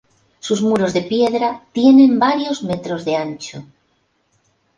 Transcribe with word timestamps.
Sus 0.39 0.63
muros 0.63 0.93
de 0.93 1.03
piedra 1.03 1.63
tienen 1.73 2.17
varios 2.17 2.63
metros 2.63 3.05
de 3.05 3.15
ancho. 3.15 3.63